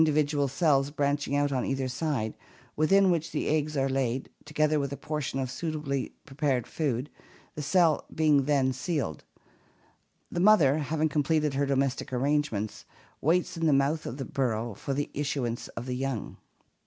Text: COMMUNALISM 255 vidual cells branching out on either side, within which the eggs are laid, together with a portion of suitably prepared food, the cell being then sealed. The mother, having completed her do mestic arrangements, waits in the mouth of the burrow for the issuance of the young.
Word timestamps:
COMMUNALISM 0.03 0.27
255 0.29 0.49
vidual 0.49 0.57
cells 0.57 0.89
branching 0.89 1.35
out 1.35 1.51
on 1.51 1.63
either 1.63 1.87
side, 1.87 2.33
within 2.75 3.11
which 3.11 3.31
the 3.31 3.47
eggs 3.49 3.77
are 3.77 3.87
laid, 3.87 4.31
together 4.45 4.79
with 4.79 4.91
a 4.91 4.97
portion 4.97 5.39
of 5.39 5.51
suitably 5.51 6.11
prepared 6.25 6.65
food, 6.65 7.07
the 7.53 7.61
cell 7.61 8.03
being 8.11 8.45
then 8.45 8.73
sealed. 8.73 9.23
The 10.31 10.39
mother, 10.39 10.79
having 10.79 11.07
completed 11.09 11.53
her 11.53 11.67
do 11.67 11.75
mestic 11.75 12.11
arrangements, 12.11 12.85
waits 13.21 13.55
in 13.57 13.67
the 13.67 13.73
mouth 13.73 14.07
of 14.07 14.17
the 14.17 14.25
burrow 14.25 14.73
for 14.73 14.95
the 14.95 15.11
issuance 15.13 15.67
of 15.77 15.85
the 15.85 15.95
young. 15.95 16.37